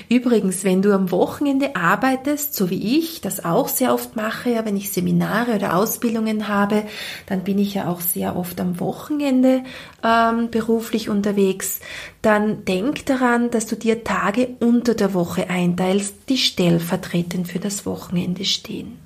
Übrigens, 0.09 0.65
wenn 0.65 0.83
du 0.83 0.93
am 0.93 1.11
Wochenende 1.11 1.77
arbeitest, 1.77 2.55
so 2.55 2.71
wie 2.71 2.99
ich 2.99 3.21
das 3.21 3.45
auch 3.45 3.69
sehr 3.69 3.95
oft 3.95 4.17
mache, 4.17 4.51
ja, 4.51 4.65
wenn 4.65 4.77
ich 4.77 4.93
Seminare 4.93 5.55
oder 5.55 5.77
Ausbildungen 5.77 6.49
habe, 6.49 6.85
dann 7.27 7.45
bin 7.45 7.59
ich 7.59 7.75
ja 7.75 7.89
auch 7.89 8.01
sehr 8.01 8.37
oft 8.37 8.61
am 8.61 8.81
Wochenende 8.81 9.63
ähm, 10.05 10.51
beruflich 10.51 11.09
unterwegs, 11.09 11.81
dann 12.21 12.65
denk 12.65 13.07
daran, 13.07 13.51
dass 13.51 13.67
du 13.67 13.77
dir 13.77 14.05
Tage 14.05 14.49
unter 14.61 14.95
der 14.95 15.15
Woche 15.15 15.49
einteilst, 15.49 16.29
die 16.29 16.39
stellvertretend 16.39 17.49
für 17.49 17.59
das 17.59 17.87
Wochenende 17.87 18.45
stehen. 18.45 19.02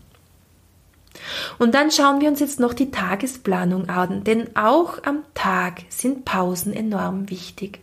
Und 1.59 1.75
dann 1.75 1.91
schauen 1.91 2.21
wir 2.21 2.29
uns 2.29 2.41
jetzt 2.41 2.61
noch 2.61 2.75
die 2.75 2.91
Tagesplanung 2.91 3.89
an, 3.89 4.25
denn 4.25 4.57
auch 4.57 5.03
am 5.05 5.25
Tag 5.35 5.83
sind 5.89 6.25
Pausen 6.25 6.73
enorm 6.73 7.31
wichtig. 7.31 7.81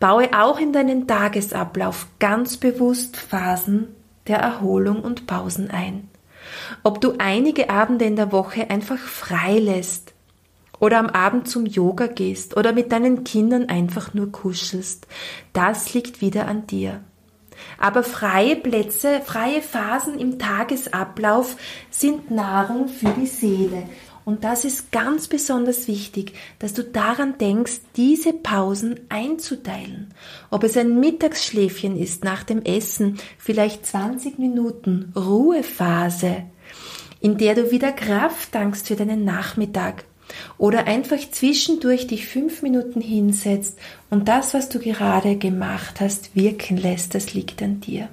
Baue 0.00 0.30
auch 0.32 0.58
in 0.58 0.72
deinen 0.72 1.06
Tagesablauf 1.06 2.06
ganz 2.18 2.56
bewusst 2.56 3.16
Phasen 3.16 3.88
der 4.26 4.38
Erholung 4.38 5.02
und 5.02 5.26
Pausen 5.26 5.70
ein. 5.70 6.08
Ob 6.82 7.00
du 7.00 7.14
einige 7.18 7.70
Abende 7.70 8.04
in 8.04 8.16
der 8.16 8.32
Woche 8.32 8.70
einfach 8.70 8.98
frei 8.98 9.58
lässt 9.58 10.14
oder 10.78 10.98
am 10.98 11.08
Abend 11.08 11.48
zum 11.48 11.66
Yoga 11.66 12.06
gehst 12.06 12.56
oder 12.56 12.72
mit 12.72 12.92
deinen 12.92 13.24
Kindern 13.24 13.68
einfach 13.68 14.14
nur 14.14 14.30
kuschelst, 14.30 15.06
das 15.52 15.92
liegt 15.94 16.20
wieder 16.20 16.46
an 16.46 16.66
dir. 16.66 17.00
Aber 17.78 18.02
freie 18.02 18.56
Plätze, 18.56 19.20
freie 19.24 19.62
Phasen 19.62 20.18
im 20.18 20.38
Tagesablauf 20.38 21.56
sind 21.90 22.30
Nahrung 22.30 22.88
für 22.88 23.10
die 23.10 23.26
Seele. 23.26 23.84
Und 24.28 24.44
das 24.44 24.66
ist 24.66 24.92
ganz 24.92 25.26
besonders 25.26 25.88
wichtig, 25.88 26.34
dass 26.58 26.74
du 26.74 26.84
daran 26.84 27.38
denkst, 27.38 27.80
diese 27.96 28.34
Pausen 28.34 29.00
einzuteilen. 29.08 30.12
Ob 30.50 30.64
es 30.64 30.76
ein 30.76 31.00
Mittagsschläfchen 31.00 31.96
ist 31.96 32.24
nach 32.24 32.44
dem 32.44 32.62
Essen, 32.62 33.18
vielleicht 33.38 33.86
20 33.86 34.38
Minuten 34.38 35.14
Ruhephase, 35.16 36.42
in 37.20 37.38
der 37.38 37.54
du 37.54 37.70
wieder 37.70 37.90
Kraft 37.90 38.54
dankst 38.54 38.88
für 38.88 38.96
deinen 38.96 39.24
Nachmittag 39.24 40.04
oder 40.56 40.86
einfach 40.86 41.18
zwischendurch 41.30 42.06
dich 42.06 42.26
fünf 42.26 42.62
Minuten 42.62 43.00
hinsetzt 43.00 43.78
und 44.10 44.28
das, 44.28 44.54
was 44.54 44.68
du 44.68 44.78
gerade 44.78 45.36
gemacht 45.36 46.00
hast, 46.00 46.34
wirken 46.34 46.76
lässt, 46.76 47.14
das 47.14 47.34
liegt 47.34 47.62
an 47.62 47.80
dir. 47.80 48.08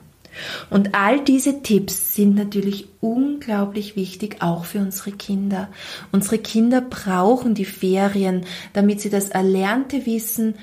Und 0.69 0.95
all 0.95 1.23
diese 1.23 1.61
Tipps 1.61 2.13
sind 2.13 2.35
natürlich 2.35 2.89
unglaublich 2.99 3.95
wichtig, 3.95 4.37
auch 4.41 4.65
für 4.65 4.79
unsere 4.79 5.11
Kinder. 5.11 5.69
Unsere 6.11 6.39
Kinder 6.39 6.81
brauchen 6.81 7.53
die 7.55 7.65
Ferien, 7.65 8.45
damit 8.73 9.01
sie 9.01 9.09
das 9.09 9.29
erlernte 9.29 10.05
Wissen 10.05 10.55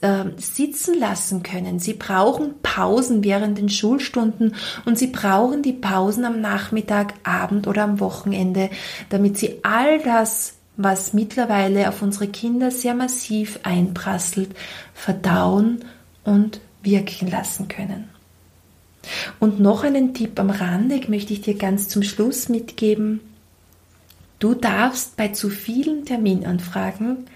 äh, 0.00 0.24
sitzen 0.36 0.98
lassen 0.98 1.42
können. 1.42 1.78
Sie 1.78 1.94
brauchen 1.94 2.54
Pausen 2.62 3.24
während 3.24 3.58
den 3.58 3.68
Schulstunden 3.68 4.54
und 4.84 4.98
sie 4.98 5.08
brauchen 5.08 5.62
die 5.62 5.72
Pausen 5.72 6.24
am 6.24 6.40
Nachmittag, 6.40 7.14
Abend 7.24 7.66
oder 7.66 7.84
am 7.84 8.00
Wochenende, 8.00 8.70
damit 9.08 9.38
sie 9.38 9.60
all 9.62 10.00
das 10.00 10.55
was 10.76 11.12
mittlerweile 11.12 11.88
auf 11.88 12.02
unsere 12.02 12.28
Kinder 12.28 12.70
sehr 12.70 12.94
massiv 12.94 13.60
einprasselt, 13.62 14.54
verdauen 14.94 15.84
und 16.24 16.60
wirken 16.82 17.30
lassen 17.30 17.68
können. 17.68 18.08
Und 19.38 19.60
noch 19.60 19.84
einen 19.84 20.14
Tipp 20.14 20.38
am 20.38 20.50
Rande 20.50 21.00
möchte 21.08 21.32
ich 21.32 21.40
dir 21.40 21.54
ganz 21.54 21.88
zum 21.88 22.02
Schluss 22.02 22.48
mitgeben. 22.48 23.20
Du 24.38 24.54
darfst 24.54 25.16
bei 25.16 25.28
zu 25.28 25.48
vielen 25.48 26.04
Terminanfragen 26.04 27.26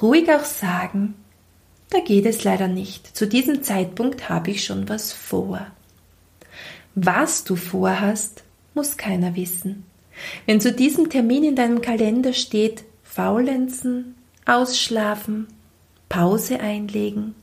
ruhig 0.00 0.30
auch 0.30 0.44
sagen, 0.44 1.14
da 1.90 2.00
geht 2.00 2.26
es 2.26 2.44
leider 2.44 2.68
nicht. 2.68 3.16
Zu 3.16 3.26
diesem 3.26 3.62
Zeitpunkt 3.62 4.28
habe 4.28 4.50
ich 4.50 4.64
schon 4.64 4.88
was 4.88 5.12
vor. 5.12 5.66
Was 6.94 7.44
du 7.44 7.56
vorhast, 7.56 8.44
muss 8.74 8.96
keiner 8.96 9.34
wissen. 9.34 9.84
Wenn 10.46 10.60
zu 10.60 10.72
diesem 10.72 11.10
Termin 11.10 11.44
in 11.44 11.56
deinem 11.56 11.80
Kalender 11.80 12.32
steht 12.32 12.84
Faulenzen, 13.02 14.14
Ausschlafen, 14.46 15.46
Pause 16.08 16.60
einlegen, 16.60 17.34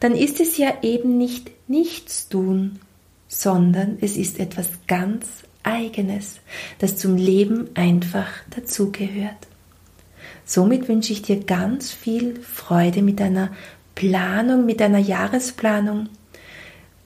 dann 0.00 0.14
ist 0.14 0.40
es 0.40 0.56
ja 0.56 0.72
eben 0.82 1.18
nicht 1.18 1.50
nichts 1.68 2.28
tun, 2.28 2.78
sondern 3.28 3.98
es 4.00 4.16
ist 4.16 4.38
etwas 4.38 4.68
ganz 4.86 5.44
Eigenes, 5.62 6.40
das 6.78 6.96
zum 6.96 7.16
Leben 7.16 7.70
einfach 7.74 8.28
dazugehört. 8.50 9.48
Somit 10.44 10.88
wünsche 10.88 11.12
ich 11.12 11.22
dir 11.22 11.40
ganz 11.40 11.90
viel 11.90 12.38
Freude 12.42 13.02
mit 13.02 13.18
deiner 13.18 13.50
Planung, 13.94 14.66
mit 14.66 14.80
deiner 14.80 14.98
Jahresplanung 14.98 16.10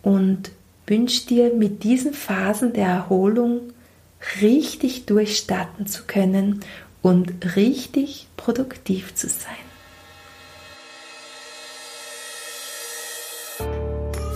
und 0.03 0.51
wünsche 0.87 1.27
dir 1.27 1.55
mit 1.55 1.85
diesen 1.85 2.13
Phasen 2.13 2.73
der 2.73 2.89
Erholung 2.89 3.61
richtig 4.41 5.07
durchstarten 5.07 5.87
zu 5.87 6.05
können 6.05 6.61
und 7.03 7.57
richtig 7.57 8.27
produktiv 8.37 9.15
zu 9.15 9.29
sein. 9.29 9.55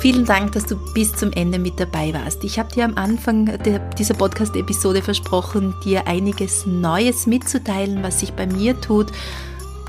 Vielen 0.03 0.25
Dank, 0.25 0.51
dass 0.51 0.67
du 0.67 0.77
bis 0.95 1.15
zum 1.15 1.31
Ende 1.33 1.61
mit 1.61 1.79
dabei 1.79 2.13
warst. 2.13 2.43
Ich 2.43 2.59
habe 2.59 2.75
dir 2.75 2.85
am 2.85 2.97
Anfang 2.97 3.57
dieser 3.97 4.15
Podcast-Episode 4.15 5.01
versprochen, 5.01 5.77
dir 5.85 6.09
einiges 6.09 6.67
Neues 6.67 7.29
mitzuteilen, 7.29 8.03
was 8.03 8.19
sich 8.19 8.33
bei 8.33 8.49
mir 8.49 8.81
tut. 8.81 9.13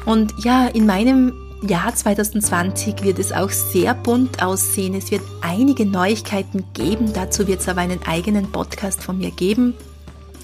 Und 0.05 0.31
ja, 0.37 0.67
in 0.67 0.85
meinem 0.85 1.33
Jahr 1.67 1.95
2020 1.95 3.03
wird 3.03 3.19
es 3.19 3.31
auch 3.31 3.49
sehr 3.49 3.93
bunt 3.93 4.43
aussehen. 4.43 4.95
Es 4.95 5.11
wird 5.11 5.21
einige 5.41 5.85
Neuigkeiten 5.85 6.65
geben. 6.73 7.13
Dazu 7.13 7.47
wird 7.47 7.61
es 7.61 7.69
aber 7.69 7.81
einen 7.81 8.03
eigenen 8.05 8.51
Podcast 8.51 9.01
von 9.01 9.17
mir 9.17 9.31
geben. 9.31 9.73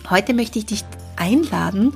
Heute 0.09 0.33
möchte 0.33 0.59
ich 0.59 0.65
dich 0.65 0.85
einladen, 1.17 1.93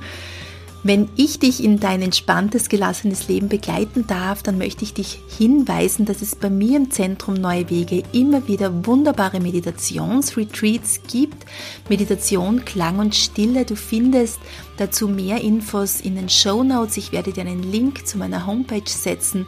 Wenn 0.86 1.08
ich 1.16 1.38
dich 1.38 1.64
in 1.64 1.80
dein 1.80 2.02
entspanntes, 2.02 2.68
gelassenes 2.68 3.26
Leben 3.26 3.48
begleiten 3.48 4.06
darf, 4.06 4.42
dann 4.42 4.58
möchte 4.58 4.84
ich 4.84 4.92
dich 4.92 5.18
hinweisen, 5.38 6.04
dass 6.04 6.20
es 6.20 6.36
bei 6.36 6.50
mir 6.50 6.76
im 6.76 6.90
Zentrum 6.90 7.36
Neue 7.36 7.70
Wege 7.70 8.02
immer 8.12 8.46
wieder 8.48 8.84
wunderbare 8.84 9.40
Meditationsretreats 9.40 11.00
gibt. 11.10 11.46
Meditation, 11.88 12.66
Klang 12.66 12.98
und 12.98 13.14
Stille. 13.14 13.64
Du 13.64 13.76
findest 13.76 14.38
dazu 14.76 15.08
mehr 15.08 15.40
Infos 15.40 16.02
in 16.02 16.16
den 16.16 16.28
Show 16.28 16.62
Notes. 16.62 16.98
Ich 16.98 17.12
werde 17.12 17.32
dir 17.32 17.40
einen 17.40 17.62
Link 17.62 18.06
zu 18.06 18.18
meiner 18.18 18.46
Homepage 18.46 18.82
setzen. 18.84 19.46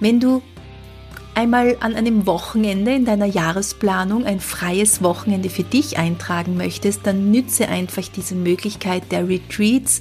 Wenn 0.00 0.18
du 0.18 0.42
einmal 1.36 1.76
an 1.78 1.94
einem 1.94 2.26
Wochenende 2.26 2.92
in 2.92 3.04
deiner 3.04 3.26
Jahresplanung 3.26 4.24
ein 4.24 4.40
freies 4.40 5.00
Wochenende 5.00 5.48
für 5.48 5.62
dich 5.62 5.96
eintragen 5.96 6.56
möchtest, 6.56 7.06
dann 7.06 7.30
nütze 7.30 7.68
einfach 7.68 8.08
diese 8.08 8.34
Möglichkeit 8.34 9.12
der 9.12 9.28
Retreats 9.28 10.00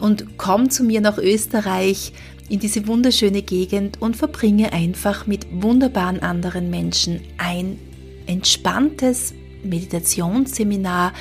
und 0.00 0.38
komm 0.38 0.70
zu 0.70 0.84
mir 0.84 1.00
nach 1.00 1.18
Österreich 1.18 2.12
in 2.48 2.60
diese 2.60 2.86
wunderschöne 2.86 3.42
Gegend 3.42 4.00
und 4.00 4.16
verbringe 4.16 4.72
einfach 4.72 5.26
mit 5.26 5.46
wunderbaren 5.50 6.22
anderen 6.22 6.70
Menschen 6.70 7.20
ein 7.36 7.78
entspanntes 8.26 9.34
Meditationsseminar, 9.62 11.12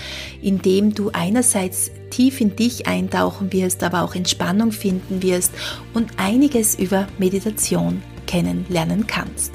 in 0.41 0.61
dem 0.61 0.93
du 0.93 1.09
einerseits 1.11 1.91
tief 2.11 2.39
in 2.39 2.55
dich 2.55 2.87
eintauchen 2.87 3.51
wirst, 3.51 3.83
aber 3.83 4.03
auch 4.03 4.15
Entspannung 4.15 4.71
finden 4.71 5.21
wirst 5.23 5.51
und 5.93 6.11
einiges 6.17 6.75
über 6.75 7.07
Meditation 7.17 8.01
kennenlernen 8.25 9.07
kannst. 9.07 9.53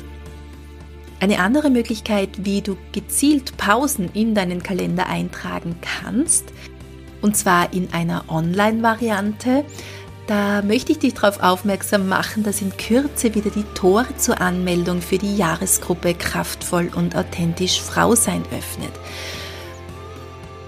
Eine 1.20 1.38
andere 1.38 1.70
Möglichkeit, 1.70 2.30
wie 2.44 2.62
du 2.62 2.76
gezielt 2.90 3.56
Pausen 3.56 4.10
in 4.12 4.34
deinen 4.34 4.62
Kalender 4.62 5.06
eintragen 5.06 5.76
kannst, 5.80 6.46
und 7.22 7.36
zwar 7.36 7.72
in 7.72 7.92
einer 7.92 8.24
Online-Variante. 8.28 9.64
Da 10.26 10.62
möchte 10.62 10.92
ich 10.92 10.98
dich 10.98 11.14
darauf 11.14 11.42
aufmerksam 11.42 12.08
machen, 12.08 12.42
dass 12.42 12.62
in 12.62 12.76
Kürze 12.76 13.34
wieder 13.34 13.50
die 13.50 13.64
Tore 13.74 14.16
zur 14.16 14.40
Anmeldung 14.40 15.00
für 15.00 15.18
die 15.18 15.36
Jahresgruppe 15.36 16.14
Kraftvoll 16.14 16.90
und 16.94 17.16
authentisch 17.16 17.80
Frau 17.80 18.14
sein 18.14 18.42
öffnet. 18.56 18.92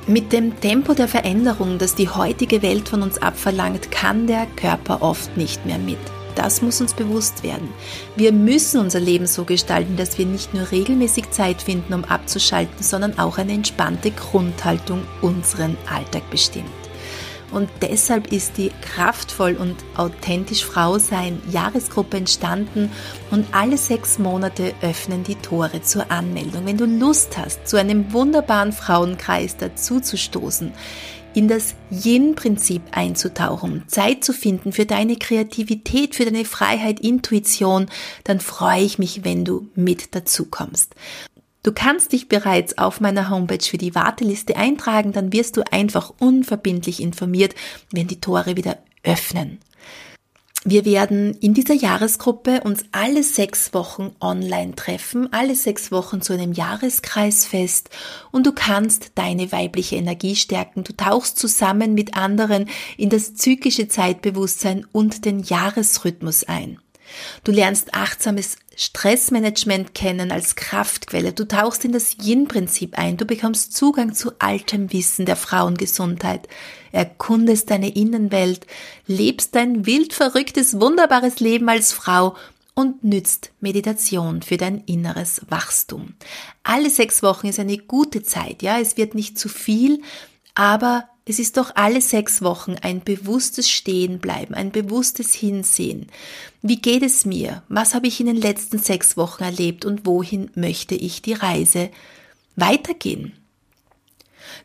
Mit 0.07 0.33
dem 0.33 0.61
Tempo 0.61 0.93
der 0.93 1.09
Veränderung, 1.09 1.79
das 1.79 1.95
die 1.95 2.09
heutige 2.09 2.63
Welt 2.63 2.89
von 2.89 3.03
uns 3.03 3.23
abverlangt, 3.23 3.91
kann 3.91 4.27
der 4.27 4.47
Körper 4.57 5.03
oft 5.03 5.37
nicht 5.37 5.65
mehr 5.65 5.79
mit. 5.79 5.99
Das 6.45 6.61
muss 6.61 6.83
uns 6.83 6.93
bewusst 6.93 7.43
werden. 7.43 7.73
Wir 8.17 8.31
müssen 8.31 8.79
unser 8.79 9.01
Leben 9.01 9.27
so 9.27 9.45
gestalten, 9.45 9.97
dass 9.97 10.19
wir 10.19 10.27
nicht 10.27 10.53
nur 10.53 10.71
regelmäßig 10.71 11.31
Zeit 11.31 11.63
finden, 11.63 11.95
um 11.95 12.05
abzuschalten, 12.05 12.83
sondern 12.83 13.19
auch 13.19 13.39
eine 13.39 13.55
entspannte 13.55 14.11
Grundhaltung 14.11 15.05
unseren 15.23 15.79
Alltag 15.91 16.29
bestimmt. 16.29 16.69
Und 17.51 17.71
deshalb 17.81 18.31
ist 18.31 18.59
die 18.59 18.73
kraftvoll 18.83 19.55
und 19.55 19.77
authentisch 19.97 20.67
Frau 20.67 20.99
sein 20.99 21.41
Jahresgruppe 21.51 22.19
entstanden 22.19 22.91
und 23.31 23.47
alle 23.53 23.79
sechs 23.79 24.19
Monate 24.19 24.75
öffnen 24.83 25.25
die 25.25 25.37
Tore 25.37 25.81
zur 25.81 26.11
Anmeldung. 26.11 26.67
Wenn 26.67 26.77
du 26.77 26.85
Lust 26.85 27.39
hast, 27.39 27.67
zu 27.67 27.79
einem 27.79 28.13
wunderbaren 28.13 28.73
Frauenkreis 28.73 29.57
dazuzustoßen, 29.57 30.73
in 31.35 31.49
das 31.49 31.75
Yin-Prinzip 31.91 32.83
einzutauchen, 32.93 33.83
Zeit 33.89 34.25
zu 34.25 34.33
finden 34.33 34.73
für 34.73 34.87
deine 34.87 35.17
Kreativität, 35.17 36.15
für 36.15 36.25
deine 36.25 36.45
Freiheit, 36.45 37.01
Intuition, 37.01 37.87
dann 38.23 38.41
freue 38.41 38.83
ich 38.83 38.99
mich, 38.99 39.25
wenn 39.25 39.45
du 39.45 39.69
mit 39.75 40.15
dazu 40.15 40.47
kommst. 40.47 40.95
Du 41.65 41.73
kannst 41.73 42.13
dich 42.13 42.29
bereits 42.29 42.79
auf 42.79 43.01
meiner 43.01 43.31
Homepage 43.31 43.65
für 43.65 43.79
die 43.79 43.95
Warteliste 43.95 44.57
eintragen, 44.57 45.13
dann 45.13 45.33
wirst 45.33 45.57
du 45.57 45.63
einfach 45.73 46.13
unverbindlich 46.21 47.01
informiert, 47.01 47.55
wenn 47.91 48.07
die 48.07 48.21
Tore 48.21 48.57
wieder 48.57 48.79
öffnen. 49.03 49.59
Wir 50.67 50.87
werden 50.87 51.35
in 51.41 51.53
dieser 51.53 51.75
Jahresgruppe 51.75 52.63
uns 52.63 52.87
alle 52.91 53.23
sechs 53.23 53.75
Wochen 53.75 54.17
online 54.19 54.75
treffen, 54.75 55.31
alle 55.31 55.55
sechs 55.55 55.93
Wochen 55.93 56.23
zu 56.23 56.33
einem 56.33 56.55
Jahreskreisfest 56.55 57.91
und 58.33 58.47
du 58.47 58.53
kannst 58.53 59.13
deine 59.15 59.53
weibliche 59.53 59.97
Energie 59.97 60.37
stärken. 60.37 60.83
Du 60.83 60.95
tauchst 60.95 61.39
zusammen 61.39 61.93
mit 61.93 62.17
anderen 62.17 62.71
in 62.97 63.11
das 63.11 63.35
zyklische 63.35 63.89
Zeitbewusstsein 63.89 64.87
und 64.91 65.27
den 65.27 65.41
Jahresrhythmus 65.41 66.45
ein. 66.45 66.79
Du 67.45 67.53
lernst 67.53 67.95
achtsames 67.95 68.57
Stressmanagement 68.77 69.95
kennen 69.95 70.33
als 70.33 70.57
Kraftquelle. 70.57 71.33
Du 71.33 71.47
tauchst 71.47 71.85
in 71.85 71.93
das 71.93 72.17
Yin-Prinzip 72.23 72.99
ein. 72.99 73.17
Du 73.17 73.25
bekommst 73.25 73.77
Zugang 73.77 74.15
zu 74.15 74.33
altem 74.39 74.93
Wissen 74.93 75.27
der 75.27 75.37
Frauengesundheit. 75.37 76.49
Erkundest 76.93 77.71
deine 77.71 77.95
Innenwelt, 77.95 78.67
lebst 79.07 79.55
dein 79.55 79.87
wild 79.87 80.13
verrücktes, 80.13 80.81
wunderbares 80.81 81.41
Leben 81.41 81.69
als 81.69 81.93
Frau 81.93 82.37
und 82.75 83.05
nützt 83.05 83.53
Meditation 83.61 84.43
für 84.43 84.57
dein 84.57 84.83
inneres 84.87 85.43
Wachstum. 85.49 86.15
Alle 86.65 86.91
sechs 86.91 87.23
Wochen 87.23 87.47
ist 87.47 87.61
eine 87.61 87.79
gute 87.79 88.23
Zeit, 88.23 88.63
ja. 88.63 88.79
Es 88.79 88.97
wird 88.97 89.15
nicht 89.15 89.39
zu 89.39 89.49
viel, 89.49 90.03
aber 90.55 91.09
es 91.27 91.39
ist 91.39 91.57
doch 91.57 91.75
alle 91.75 92.03
sechs 92.03 92.43
Wochen 92.43 92.77
ein 92.83 93.03
bewusstes 93.03 93.71
Stehenbleiben, 93.71 94.55
ein 94.55 94.71
bewusstes 94.71 95.33
Hinsehen. 95.33 96.09
Wie 96.61 96.81
geht 96.81 97.03
es 97.03 97.25
mir? 97.25 97.63
Was 97.69 97.95
habe 97.95 98.09
ich 98.09 98.21
in 98.21 98.27
den 98.27 98.37
letzten 98.37 98.79
sechs 98.79 99.17
Wochen 99.17 99.43
erlebt 99.43 99.87
und 99.87 100.05
wohin 100.05 100.51
möchte 100.55 100.95
ich 100.95 101.23
die 101.23 101.33
Reise 101.33 101.91
weitergehen? 102.57 103.33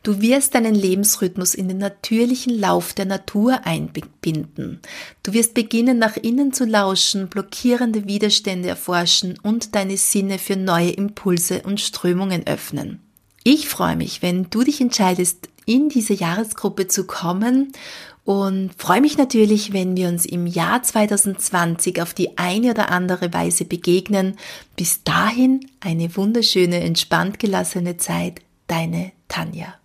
Du 0.04 0.22
wirst 0.22 0.54
deinen 0.54 0.76
Lebensrhythmus 0.76 1.54
in 1.54 1.70
den 1.70 1.78
natürlichen 1.78 2.60
Lauf 2.60 2.94
der 2.94 3.06
Natur 3.06 3.66
einbinden. 3.66 4.82
Du 5.24 5.34
wirst 5.34 5.54
beginnen, 5.54 5.98
nach 5.98 6.18
innen 6.18 6.52
zu 6.52 6.66
lauschen, 6.66 7.30
blockierende 7.30 8.06
Widerstände 8.06 8.68
erforschen 8.68 9.40
und 9.42 9.76
deine 9.76 9.98
Sinne 9.98 10.40
für 10.40 10.58
neue 10.58 10.92
Impulse 10.92 11.62
und 11.64 11.80
Strömungen 11.80 12.46
öffnen. 12.46 13.02
Ich 13.44 13.70
freue 13.70 13.96
mich, 13.96 14.22
wenn 14.22 14.50
du 14.50 14.64
dich 14.64 14.82
entscheidest, 14.82 15.50
in 15.70 15.88
diese 15.88 16.14
Jahresgruppe 16.14 16.88
zu 16.88 17.06
kommen 17.06 17.72
und 18.26 18.72
freue 18.78 19.02
mich 19.02 19.18
natürlich, 19.18 19.72
wenn 19.72 19.96
wir 19.96 20.08
uns 20.08 20.26
im 20.26 20.48
Jahr 20.48 20.82
2020 20.82 22.02
auf 22.02 22.14
die 22.14 22.38
eine 22.38 22.72
oder 22.72 22.92
andere 22.92 23.34
Weise 23.34 23.66
begegnen. 23.66 24.38
Bis 24.76 25.04
dahin 25.04 25.66
eine 25.80 26.16
wunderschöne, 26.16 26.80
entspannt 26.82 27.40
gelassene 27.40 27.98
Zeit. 27.98 28.42
Deine 28.68 29.12
Tanja. 29.28 29.79